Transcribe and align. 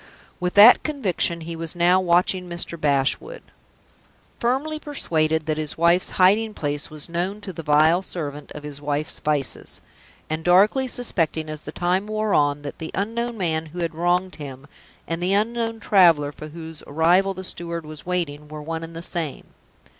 With 0.39 0.55
that 0.55 0.81
conviction 0.81 1.41
he 1.41 1.55
was 1.55 1.75
now 1.75 1.99
watching 1.99 2.49
Mr. 2.49 2.75
Bashwood, 2.81 3.43
firmly 4.39 4.79
persuaded 4.79 5.45
that 5.45 5.59
his 5.59 5.77
wife's 5.77 6.09
hiding 6.17 6.55
place 6.55 6.89
was 6.89 7.07
known 7.07 7.39
to 7.41 7.53
the 7.53 7.61
vile 7.61 8.01
servant 8.01 8.51
of 8.53 8.63
his 8.63 8.81
wife's 8.81 9.19
vices; 9.19 9.79
and 10.27 10.43
darkly 10.43 10.87
suspecting, 10.87 11.51
as 11.51 11.61
the 11.61 11.71
time 11.71 12.07
wore 12.07 12.33
on, 12.33 12.63
that 12.63 12.79
the 12.79 12.89
unknown 12.95 13.37
man 13.37 13.67
who 13.67 13.77
had 13.81 13.93
wronged 13.93 14.37
him, 14.37 14.65
and 15.07 15.21
the 15.21 15.33
unknown 15.33 15.79
traveler 15.79 16.31
for 16.31 16.47
whose 16.47 16.81
arrival 16.87 17.35
the 17.35 17.43
steward 17.43 17.85
was 17.85 18.03
waiting, 18.03 18.47
were 18.47 18.59
one 18.59 18.83
and 18.83 18.95
the 18.95 19.03
same. 19.03 19.45